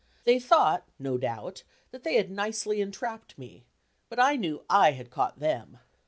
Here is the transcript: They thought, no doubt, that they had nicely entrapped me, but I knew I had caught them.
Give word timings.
They 0.23 0.39
thought, 0.39 0.83
no 0.97 1.19
doubt, 1.19 1.61
that 1.91 2.03
they 2.03 2.15
had 2.15 2.31
nicely 2.31 2.81
entrapped 2.81 3.37
me, 3.37 3.65
but 4.09 4.19
I 4.19 4.35
knew 4.35 4.63
I 4.67 4.93
had 4.93 5.11
caught 5.11 5.37
them. 5.37 5.77